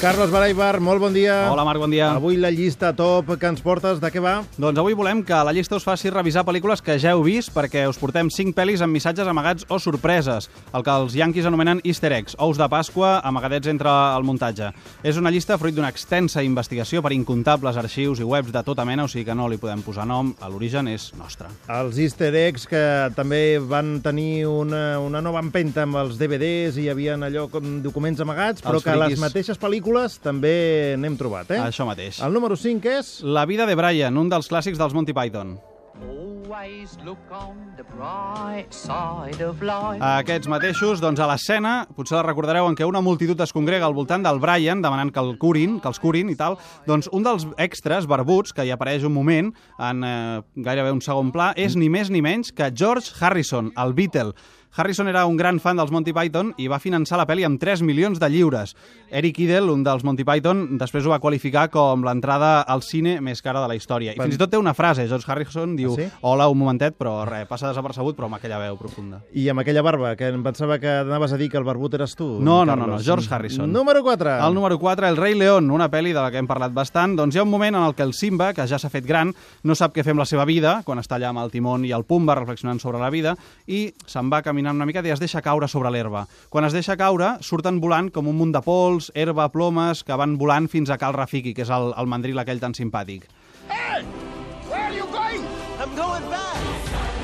Carlos 0.00 0.30
Baraibar, 0.30 0.78
molt 0.78 1.00
bon 1.00 1.14
dia. 1.14 1.48
Hola, 1.50 1.64
Marc, 1.64 1.80
bon 1.80 1.90
dia. 1.90 2.10
Avui 2.12 2.36
la 2.36 2.50
llista 2.52 2.90
top 2.94 3.30
que 3.40 3.48
ens 3.48 3.62
portes, 3.64 3.96
de 3.98 4.10
què 4.12 4.20
va? 4.20 4.42
Doncs 4.60 4.76
avui 4.78 4.92
volem 4.94 5.22
que 5.24 5.38
la 5.48 5.54
llista 5.56 5.78
us 5.78 5.86
faci 5.88 6.10
revisar 6.12 6.42
pel·lícules 6.44 6.82
que 6.84 6.98
ja 7.00 7.14
heu 7.14 7.22
vist 7.24 7.48
perquè 7.54 7.86
us 7.88 7.96
portem 7.98 8.28
5 8.30 8.52
pel·lis 8.54 8.82
amb 8.84 8.92
missatges 8.92 9.26
amagats 9.26 9.64
o 9.72 9.78
sorpreses, 9.80 10.50
el 10.76 10.84
que 10.84 10.92
els 11.00 11.16
yanquis 11.16 11.48
anomenen 11.48 11.80
easter 11.82 12.10
eggs, 12.12 12.36
ous 12.44 12.60
de 12.60 12.68
Pasqua 12.68 13.22
amagadets 13.24 13.70
entre 13.72 13.88
el 13.88 14.26
muntatge. 14.28 14.68
És 15.02 15.16
una 15.16 15.32
llista 15.32 15.56
fruit 15.56 15.74
d'una 15.74 15.88
extensa 15.88 16.44
investigació 16.44 17.00
per 17.02 17.14
incomptables 17.16 17.80
arxius 17.80 18.20
i 18.20 18.28
webs 18.28 18.52
de 18.52 18.62
tota 18.68 18.84
mena, 18.84 19.08
o 19.08 19.10
sigui 19.10 19.24
que 19.30 19.34
no 19.34 19.48
li 19.48 19.56
podem 19.56 19.80
posar 19.80 20.04
nom, 20.06 20.34
a 20.44 20.52
l'origen 20.52 20.92
és 20.92 21.08
nostre. 21.16 21.48
Els 21.72 21.96
easter 22.04 22.34
eggs 22.44 22.68
que 22.68 22.84
també 23.16 23.56
van 23.64 23.96
tenir 24.04 24.44
una, 24.44 25.00
una 25.00 25.24
nova 25.24 25.40
empenta 25.40 25.88
amb 25.88 25.96
els 26.04 26.20
DVDs 26.20 26.76
i 26.76 26.84
hi 26.84 26.92
havia 26.92 27.16
allò 27.16 27.48
com 27.48 27.80
documents 27.82 28.20
amagats, 28.20 28.60
però 28.60 28.76
Els 28.76 28.84
que 28.84 28.92
les 29.00 29.14
friquis. 29.16 29.24
mateixes 29.24 29.58
pel·lícules 29.58 29.84
també 30.22 30.96
n'hem 31.00 31.16
trobat, 31.18 31.50
eh? 31.56 31.62
Això 31.64 31.86
mateix. 31.88 32.20
El 32.24 32.36
número 32.36 32.56
5 32.58 32.92
és... 32.98 33.14
La 33.24 33.46
vida 33.48 33.66
de 33.66 33.74
Brian, 33.78 34.18
un 34.20 34.28
dels 34.32 34.50
clàssics 34.52 34.78
dels 34.80 34.94
Monty 34.96 35.14
Python. 35.16 35.56
Always 35.96 36.98
look 37.04 37.18
on 37.32 37.56
the 37.76 37.84
bright 37.96 38.72
side 38.72 39.42
of 39.42 39.62
life. 39.64 40.02
Aquests 40.04 40.48
mateixos, 40.48 41.00
doncs 41.02 41.20
a 41.20 41.26
l'escena, 41.30 41.72
potser 41.96 42.18
la 42.18 42.24
recordareu 42.26 42.68
en 42.68 42.76
què 42.76 42.86
una 42.86 43.00
multitud 43.02 43.40
es 43.40 43.54
congrega 43.56 43.88
al 43.88 43.96
voltant 43.96 44.22
del 44.22 44.38
Brian 44.42 44.82
demanant 44.84 45.10
que 45.12 45.22
el 45.24 45.34
curin, 45.42 45.80
que 45.80 45.88
els 45.90 46.00
curin 46.02 46.30
i 46.30 46.36
tal, 46.38 46.58
doncs 46.86 47.08
un 47.16 47.24
dels 47.26 47.48
extras 47.56 48.06
barbuts, 48.06 48.52
que 48.54 48.66
hi 48.66 48.74
apareix 48.74 49.08
un 49.08 49.16
moment, 49.16 49.50
en 49.80 50.04
eh, 50.04 50.42
gairebé 50.68 50.92
un 50.94 51.02
segon 51.04 51.32
pla, 51.34 51.50
és 51.56 51.74
ni 51.80 51.88
més 51.90 52.12
ni 52.12 52.22
menys 52.22 52.52
que 52.54 52.70
George 52.70 53.16
Harrison, 53.18 53.72
el 53.80 53.96
Beatle. 53.96 54.36
Harrison 54.76 55.08
era 55.08 55.24
un 55.26 55.36
gran 55.36 55.58
fan 55.60 55.76
dels 55.80 55.90
Monty 55.90 56.12
Python 56.12 56.52
i 56.60 56.66
va 56.68 56.78
finançar 56.82 57.16
la 57.16 57.24
pel·li 57.26 57.44
amb 57.46 57.58
3 57.60 57.80
milions 57.82 58.18
de 58.20 58.28
lliures. 58.28 58.74
Eric 59.10 59.38
Idle, 59.40 59.70
un 59.72 59.84
dels 59.86 60.04
Monty 60.04 60.24
Python, 60.26 60.76
després 60.78 61.06
ho 61.06 61.10
va 61.14 61.18
qualificar 61.22 61.68
com 61.72 62.02
l'entrada 62.04 62.60
al 62.60 62.82
cine 62.82 63.20
més 63.24 63.40
cara 63.42 63.62
de 63.62 63.68
la 63.70 63.76
història. 63.78 64.12
I 64.16 64.20
fins 64.20 64.34
i 64.36 64.40
tot 64.40 64.50
té 64.52 64.58
una 64.60 64.74
frase, 64.74 65.06
George 65.08 65.30
Harrison 65.32 65.76
diu 65.78 65.92
Ah, 65.94 65.96
sí? 65.96 66.08
hola, 66.22 66.48
un 66.52 66.58
momentet, 66.58 66.96
però 66.98 67.24
res, 67.28 67.46
passa 67.48 67.68
desapercebut, 67.70 68.16
però 68.18 68.26
amb 68.28 68.36
aquella 68.36 68.58
veu 68.58 68.76
profunda. 68.76 69.22
I 69.32 69.48
amb 69.48 69.60
aquella 69.62 69.82
barba, 69.82 70.14
que 70.16 70.28
em 70.28 70.42
pensava 70.44 70.78
que 70.78 70.90
anaves 71.06 71.32
a 71.32 71.38
dir 71.40 71.48
que 71.50 71.56
el 71.56 71.64
barbut 71.64 71.94
eres 71.94 72.14
tu. 72.16 72.26
No, 72.40 72.64
no, 72.66 72.76
no, 72.76 72.86
no, 72.86 72.98
George 73.00 73.32
Harrison. 73.32 73.72
Número 73.72 74.02
4. 74.02 74.36
El 74.46 74.54
número 74.54 74.78
4, 74.78 75.06
El 75.08 75.16
rei 75.16 75.34
León, 75.34 75.70
una 75.70 75.88
pel·li 75.90 76.12
de 76.12 76.20
la 76.20 76.30
que 76.30 76.38
hem 76.38 76.46
parlat 76.46 76.72
bastant. 76.74 77.16
Doncs 77.16 77.34
hi 77.34 77.38
ha 77.38 77.44
un 77.46 77.50
moment 77.50 77.76
en 77.76 77.82
el 77.86 77.94
que 77.94 78.02
el 78.02 78.12
Simba, 78.12 78.52
que 78.52 78.66
ja 78.66 78.78
s'ha 78.78 78.90
fet 78.90 79.06
gran, 79.06 79.32
no 79.62 79.74
sap 79.74 79.94
què 79.96 80.04
fer 80.04 80.12
amb 80.12 80.20
la 80.24 80.26
seva 80.28 80.44
vida, 80.44 80.82
quan 80.84 80.98
està 80.98 81.16
allà 81.16 81.30
amb 81.30 81.40
el 81.44 81.50
timón 81.54 81.84
i 81.86 81.92
el 81.96 82.04
Pumba 82.04 82.34
reflexionant 82.34 82.80
sobre 82.82 82.98
la 83.00 83.10
vida, 83.10 83.36
i 83.66 83.92
se'n 84.06 84.28
va 84.32 84.42
caminant 84.66 84.82
una 84.82 84.86
mica 84.86 85.02
i 85.06 85.12
es 85.14 85.20
deixa 85.22 85.42
caure 85.42 85.68
sobre 85.68 85.90
l'herba. 85.90 86.26
Quan 86.50 86.64
es 86.66 86.74
deixa 86.74 86.96
caure, 86.96 87.36
surten 87.40 87.80
volant 87.80 88.10
com 88.10 88.26
un 88.26 88.36
munt 88.36 88.52
de 88.52 88.62
pols, 88.62 89.12
herba, 89.14 89.48
plomes, 89.52 90.02
que 90.02 90.16
van 90.16 90.36
volant 90.38 90.66
fins 90.68 90.90
a 90.90 90.98
Cal 90.98 91.14
Rafiki, 91.14 91.54
que 91.54 91.62
és 91.62 91.70
el, 91.70 91.92
el 91.96 92.06
mandril 92.06 92.38
aquell 92.38 92.60
tan 92.60 92.74
simpàtic. 92.74 93.28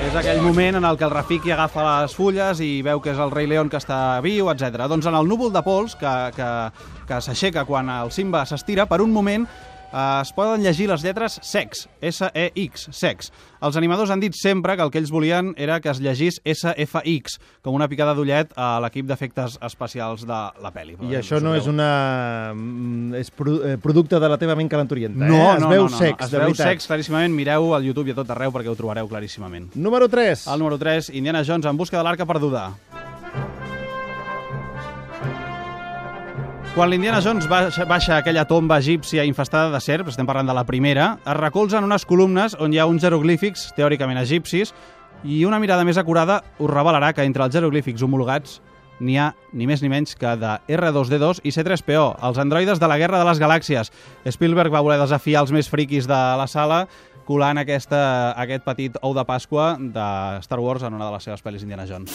És 0.00 0.14
aquell 0.16 0.40
moment 0.40 0.78
en 0.80 0.84
el 0.84 0.96
que 0.96 1.04
el 1.04 1.12
Rafiki 1.12 1.52
agafa 1.52 1.84
les 1.86 2.14
fulles 2.16 2.60
i 2.64 2.80
veu 2.82 3.00
que 3.00 3.12
és 3.12 3.18
el 3.20 3.32
rei 3.32 3.46
León 3.46 3.68
que 3.68 3.80
està 3.80 4.20
viu, 4.24 4.48
etc. 4.52 4.86
Doncs 4.88 5.08
en 5.08 5.16
el 5.16 5.28
núvol 5.28 5.52
de 5.52 5.62
pols 5.64 5.96
que, 5.96 6.14
que, 6.36 6.48
que 7.08 7.20
s'aixeca 7.20 7.66
quan 7.68 7.88
el 7.92 8.12
Simba 8.12 8.46
s'estira, 8.48 8.88
per 8.88 9.00
un 9.04 9.12
moment 9.12 9.46
eh, 9.92 10.18
es 10.22 10.32
poden 10.36 10.62
llegir 10.62 10.88
les 10.90 11.02
lletres 11.04 11.38
SEX, 11.42 11.88
S-E-X, 12.00 12.88
SEX. 12.92 13.30
Els 13.60 13.76
animadors 13.76 14.08
han 14.10 14.20
dit 14.22 14.32
sempre 14.36 14.72
que 14.76 14.82
el 14.82 14.90
que 14.90 14.98
ells 15.02 15.10
volien 15.12 15.50
era 15.60 15.80
que 15.84 15.90
es 15.92 15.98
llegís 16.00 16.38
S-F-X, 16.44 17.38
com 17.60 17.74
una 17.76 17.88
picada 17.92 18.14
d'ullet 18.16 18.54
a 18.56 18.78
l'equip 18.80 19.04
d'efectes 19.10 19.58
especials 19.66 20.24
de 20.24 20.38
la 20.62 20.72
pel·li. 20.72 20.96
I 21.10 21.18
això 21.20 21.40
no 21.44 21.52
és 21.58 21.66
una... 21.68 22.52
mm, 22.54 23.14
és 23.20 23.30
pro... 23.36 23.58
eh, 23.66 23.76
producte 23.82 24.20
de 24.20 24.28
la 24.32 24.38
teva 24.40 24.56
ment 24.56 24.70
calenturienta, 24.72 25.26
No, 25.26 25.36
eh? 25.36 25.56
Es 25.56 25.60
no, 25.60 25.68
veu 25.68 25.84
no, 25.84 25.90
no, 25.90 25.98
sex, 25.98 26.16
no. 26.18 26.24
Es 26.24 26.30
de 26.32 26.38
veu 26.38 26.46
veritat. 26.48 26.72
sex, 26.72 26.86
claríssimament. 26.88 27.34
Mireu 27.36 27.74
al 27.76 27.84
YouTube 27.84 28.08
i 28.08 28.16
a 28.16 28.18
tot 28.22 28.30
arreu 28.32 28.52
perquè 28.54 28.72
ho 28.72 28.76
trobareu 28.78 29.08
claríssimament. 29.10 29.70
Número 29.76 30.08
3. 30.08 30.46
El 30.54 30.58
número 30.64 30.78
3, 30.80 31.10
Indiana 31.20 31.44
Jones 31.46 31.66
en 31.68 31.76
busca 31.76 31.98
de 31.98 32.04
l'arca 32.04 32.24
perduda. 32.26 32.70
Quan 36.70 36.86
l'Indiana 36.86 37.18
Jones 37.18 37.48
baixa, 37.50 37.82
baixa 37.84 38.16
aquella 38.20 38.44
tomba 38.46 38.76
egípcia 38.78 39.24
infestada 39.26 39.72
de 39.72 39.80
serps, 39.82 40.12
estem 40.12 40.26
parlant 40.28 40.46
de 40.46 40.54
la 40.54 40.62
primera, 40.68 41.16
es 41.26 41.34
recolzen 41.36 41.82
unes 41.82 42.06
columnes 42.06 42.54
on 42.62 42.70
hi 42.70 42.78
ha 42.78 42.86
uns 42.86 43.02
jeroglífics 43.02 43.72
teòricament 43.74 44.20
egipcis 44.22 44.70
i 45.26 45.42
una 45.48 45.58
mirada 45.58 45.82
més 45.84 45.98
acurada 45.98 46.38
us 46.62 46.70
revelarà 46.70 47.10
que 47.12 47.26
entre 47.26 47.42
els 47.42 47.56
jeroglífics 47.58 48.06
homologats 48.06 48.60
n'hi 49.00 49.18
ha 49.18 49.32
ni 49.52 49.66
més 49.66 49.82
ni 49.82 49.90
menys 49.90 50.14
que 50.14 50.36
de 50.38 50.54
R2D2 50.70 51.42
i 51.42 51.50
C3PO, 51.56 52.06
els 52.28 52.38
androides 52.38 52.78
de 52.78 52.88
la 52.88 53.00
Guerra 53.02 53.18
de 53.18 53.26
les 53.26 53.42
Galàxies. 53.42 53.90
Spielberg 54.30 54.70
va 54.70 54.84
voler 54.84 55.00
desafiar 55.02 55.42
els 55.42 55.50
més 55.56 55.68
friquis 55.72 56.06
de 56.06 56.20
la 56.38 56.46
sala 56.46 56.84
colant 57.26 57.58
aquesta, 57.58 58.00
aquest 58.38 58.62
petit 58.62 59.02
ou 59.02 59.16
de 59.16 59.26
Pasqua 59.26 59.74
de 59.80 60.08
Star 60.46 60.62
Wars 60.62 60.86
en 60.86 60.94
una 60.94 61.10
de 61.10 61.18
les 61.18 61.30
seves 61.30 61.42
pel·lis 61.42 61.66
Indiana 61.66 61.90
Jones. 61.90 62.14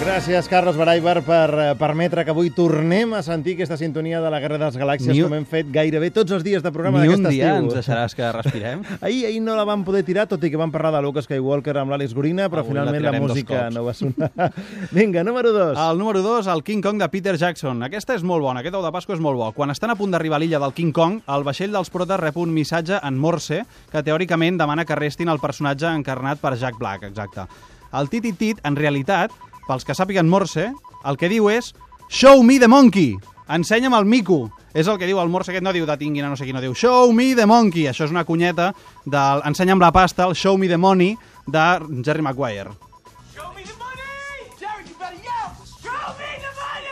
Gràcies, 0.00 0.48
Carlos 0.48 0.78
Baraibar, 0.80 1.20
per 1.26 1.50
eh, 1.60 1.64
permetre 1.76 2.22
que 2.24 2.32
avui 2.32 2.48
tornem 2.56 3.10
a 3.12 3.20
sentir 3.22 3.52
aquesta 3.58 3.76
sintonia 3.76 4.20
de 4.24 4.30
la 4.32 4.38
Guerra 4.40 4.56
de 4.56 4.64
les 4.70 4.76
Galàxies, 4.80 5.12
Ni 5.12 5.20
un- 5.20 5.28
com 5.28 5.34
hem 5.36 5.44
fet 5.44 5.68
gairebé 5.70 6.08
tots 6.10 6.32
els 6.32 6.42
dies 6.42 6.62
de 6.64 6.72
programa 6.72 7.02
Ni 7.02 7.08
d'aquest 7.08 7.20
un 7.26 7.28
dia 7.30 7.50
estiu. 7.50 7.64
ens 7.66 7.74
deixaràs 7.76 8.14
que 8.16 8.30
respirem? 8.32 8.80
Ahir, 9.02 9.26
ahir 9.26 9.42
no 9.44 9.54
la 9.56 9.64
vam 9.68 9.84
poder 9.84 10.02
tirar, 10.02 10.24
tot 10.26 10.42
i 10.42 10.50
que 10.50 10.56
vam 10.56 10.72
parlar 10.72 10.94
de 10.96 11.02
Luke 11.04 11.20
Skywalker 11.20 11.76
amb 11.82 11.92
l'Àlex 11.92 12.14
Gorina, 12.16 12.48
però 12.48 12.64
Avui 12.64 12.72
la 12.72 12.80
finalment 12.86 13.02
la, 13.04 13.12
dos 13.12 13.20
música 13.28 13.68
no 13.70 13.84
va 13.84 13.92
sonar. 13.92 14.30
Vinga, 14.96 15.22
número 15.22 15.52
2. 15.52 15.76
El 15.90 15.98
número 15.98 16.22
2, 16.22 16.46
el 16.46 16.62
King 16.64 16.80
Kong 16.80 16.98
de 16.98 17.08
Peter 17.10 17.36
Jackson. 17.36 17.82
Aquesta 17.82 18.14
és 18.16 18.22
molt 18.24 18.40
bona, 18.42 18.60
aquest 18.64 18.74
ou 18.80 18.82
de 18.82 18.92
Pasqua 18.96 19.14
és 19.14 19.20
molt 19.20 19.36
bo. 19.36 19.50
Quan 19.52 19.70
estan 19.70 19.90
a 19.92 19.96
punt 20.00 20.10
d'arribar 20.16 20.40
a 20.40 20.40
l'illa 20.40 20.58
del 20.64 20.72
King 20.72 20.92
Kong, 20.96 21.20
el 21.28 21.44
vaixell 21.44 21.76
dels 21.76 21.90
protes 21.92 22.18
rep 22.24 22.40
un 22.40 22.54
missatge 22.56 23.02
en 23.04 23.18
morse 23.20 23.66
que 23.92 24.02
teòricament 24.02 24.56
demana 24.56 24.86
que 24.88 24.96
arrestin 24.96 25.28
el 25.28 25.38
personatge 25.44 25.92
encarnat 25.92 26.40
per 26.40 26.56
Jack 26.56 26.78
Black, 26.80 27.04
exacte. 27.04 27.44
El 27.92 28.08
tititit, 28.08 28.60
en 28.64 28.76
realitat, 28.78 29.32
pels 29.68 29.86
que 29.86 29.96
sàpiguen 29.96 30.28
morse, 30.28 30.70
el 31.04 31.20
que 31.20 31.30
diu 31.32 31.50
és 31.52 31.72
Show 32.10 32.42
me 32.42 32.58
the 32.58 32.68
monkey! 32.68 33.14
Ensenya'm 33.50 33.94
el 33.98 34.06
mico! 34.06 34.50
És 34.74 34.86
el 34.86 34.98
que 34.98 35.06
diu 35.06 35.18
el 35.22 35.30
morse 35.30 35.50
aquest, 35.50 35.64
no 35.66 35.74
diu 35.74 35.86
detinguin 35.86 36.26
a 36.26 36.30
no 36.30 36.38
sé 36.38 36.46
qui, 36.46 36.54
no 36.54 36.62
diu 36.62 36.74
Show 36.74 37.14
me 37.14 37.32
the 37.38 37.46
monkey! 37.46 37.88
Això 37.90 38.06
és 38.06 38.14
una 38.14 38.26
cunyeta 38.26 38.72
del 39.06 39.42
Ensenya'm 39.46 39.82
la 39.82 39.92
pasta, 39.94 40.26
el 40.26 40.34
Show 40.38 40.58
me 40.58 40.70
the 40.70 40.78
money 40.78 41.16
de 41.46 41.66
Jerry 42.04 42.22
Maguire. 42.22 42.89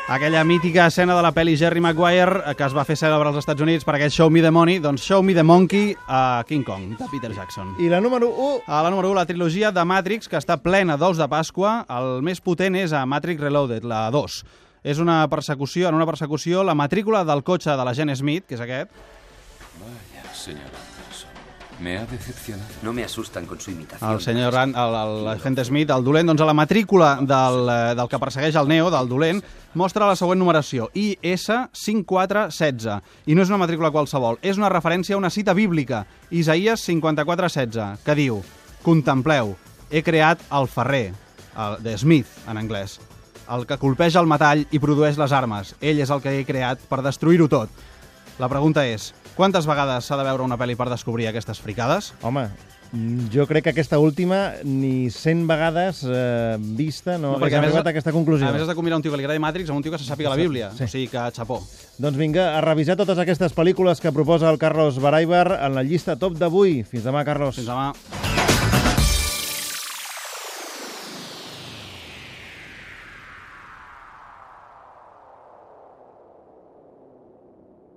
Aquella 0.09 0.43
mítica 0.43 0.87
escena 0.89 1.13
de 1.13 1.21
la 1.21 1.35
pel·li 1.37 1.53
Jerry 1.61 1.83
Maguire 1.85 2.41
eh, 2.49 2.55
que 2.57 2.65
es 2.65 2.73
va 2.73 2.87
fer 2.89 2.95
cèlebre 2.97 3.29
als 3.29 3.43
Estats 3.43 3.61
Units 3.61 3.85
per 3.85 3.99
aquest 3.99 4.17
Show 4.17 4.31
Me 4.33 4.41
the 4.41 4.49
Money, 4.49 4.79
doncs 4.81 5.05
Show 5.05 5.21
Me 5.21 5.35
the 5.37 5.45
Monkey 5.45 5.91
a 6.09 6.43
King 6.49 6.65
Kong, 6.65 6.95
de 6.97 7.09
Peter 7.13 7.29
Jackson. 7.37 7.75
I 7.77 7.91
la 7.93 8.01
número 8.01 8.31
1, 8.33 8.63
A 8.67 8.81
la 8.87 8.89
número 8.89 9.11
1, 9.11 9.19
la 9.21 9.27
trilogia 9.29 9.71
de 9.71 9.85
Matrix, 9.85 10.31
que 10.33 10.41
està 10.41 10.57
plena 10.65 10.97
d'ous 10.97 11.21
de 11.21 11.29
Pasqua. 11.29 11.83
El 11.93 12.23
més 12.25 12.41
potent 12.41 12.79
és 12.81 12.97
a 12.97 13.05
Matrix 13.05 13.45
Reloaded, 13.45 13.85
la 13.85 14.07
2. 14.15 14.39
És 14.89 14.99
una 14.99 15.21
persecució, 15.29 15.91
en 15.93 16.01
una 16.01 16.09
persecució, 16.09 16.65
la 16.65 16.75
matrícula 16.79 17.21
del 17.29 17.45
cotxe 17.45 17.77
de 17.77 17.85
l'agent 17.85 18.17
Smith, 18.17 18.49
que 18.49 18.57
és 18.57 18.65
aquest, 18.65 18.89
Vaya, 19.79 20.25
Anderson. 20.25 20.98
Me 21.81 21.97
ha 21.97 22.05
decepcionado. 22.07 22.69
No 22.83 22.93
me 22.93 23.05
asustan 23.05 23.47
con 23.47 23.61
su 23.61 23.71
imitación. 23.71 24.11
el 24.11 24.21
senyor 24.21 24.53
Ran- 24.53 24.75
el- 24.75 24.95
el- 24.95 25.25
l'agent 25.25 25.63
Smith, 25.65 25.89
el 25.91 26.03
dolent, 26.03 26.27
doncs 26.27 26.41
a 26.41 26.45
la 26.45 26.53
matrícula 26.55 27.19
del, 27.21 27.69
eh, 27.71 27.95
del 27.95 28.09
que 28.09 28.19
persegueix 28.19 28.57
el 28.57 28.67
Neo, 28.67 28.91
del 28.91 29.09
dolent, 29.09 29.45
mostra 29.75 30.07
la 30.09 30.17
següent 30.17 30.41
numeració, 30.41 30.91
IS5416. 30.95 33.01
I 33.27 33.35
no 33.35 33.43
és 33.43 33.49
una 33.49 33.59
matrícula 33.63 33.91
qualsevol, 33.95 34.39
és 34.43 34.57
una 34.59 34.69
referència 34.69 35.15
a 35.15 35.19
una 35.19 35.31
cita 35.31 35.55
bíblica, 35.55 36.07
Isaías 36.31 36.81
5416, 36.81 37.99
que 38.05 38.15
diu 38.15 38.43
Contempleu, 38.83 39.57
he 39.91 40.03
creat 40.03 40.41
el 40.53 40.67
ferrer, 40.69 41.13
el, 41.57 41.83
de 41.83 41.97
Smith, 41.99 42.27
en 42.49 42.57
anglès, 42.59 42.99
el 43.51 43.67
que 43.67 43.79
colpeja 43.79 44.21
el 44.21 44.27
metall 44.27 44.67
i 44.71 44.79
produeix 44.79 45.17
les 45.19 45.33
armes. 45.33 45.75
Ell 45.81 45.99
és 46.01 46.11
el 46.11 46.21
que 46.23 46.39
he 46.41 46.45
creat 46.45 46.79
per 46.89 47.03
destruir-ho 47.03 47.49
tot. 47.49 47.69
La 48.39 48.49
pregunta 48.49 48.87
és, 48.87 49.15
quantes 49.39 49.69
vegades 49.71 50.09
s'ha 50.09 50.19
de 50.19 50.27
veure 50.27 50.43
una 50.43 50.59
pel·li 50.59 50.75
per 50.79 50.89
descobrir 50.91 51.29
aquestes 51.31 51.63
fricades? 51.63 52.11
home, 52.27 52.49
jo 53.33 53.45
crec 53.47 53.67
que 53.67 53.73
aquesta 53.75 53.99
última 54.01 54.55
ni 54.65 55.11
100 55.13 55.45
vegades 55.47 56.01
eh, 56.09 56.57
vista 56.59 57.19
no, 57.19 57.37
no 57.37 57.45
hagués 57.45 57.59
arribat 57.61 57.87
a 57.87 57.93
aquesta 57.95 58.15
conclusió. 58.17 58.49
A 58.49 58.55
més, 58.55 58.65
has 58.65 58.73
de 58.73 58.77
combinar 58.79 58.99
un 58.99 59.05
tio 59.05 59.13
que 59.13 59.21
li 59.21 59.27
agradi 59.27 59.43
Matrix 59.45 59.71
amb 59.71 59.79
un 59.79 59.85
tio 59.85 59.93
que 59.95 60.01
se 60.01 60.09
sàpiga 60.09 60.33
la 60.33 60.41
Bíblia. 60.41 60.73
Sí. 60.75 60.89
O 60.89 60.95
sigui 60.95 61.11
que, 61.13 61.29
xapó. 61.37 61.61
Doncs 61.99 62.19
vinga, 62.19 62.51
a 62.57 62.65
revisar 62.65 62.97
totes 62.99 63.21
aquestes 63.21 63.55
pel·lícules 63.55 64.03
que 64.03 64.15
proposa 64.15 64.51
el 64.51 64.59
Carlos 64.59 64.99
Baraibar 65.05 65.53
en 65.61 65.79
la 65.79 65.87
llista 65.87 66.17
top 66.19 66.41
d'avui. 66.41 66.83
Fins 66.89 67.07
demà, 67.07 67.23
Carlos. 67.29 67.61
Fins 67.61 67.71
demà. 67.71 67.93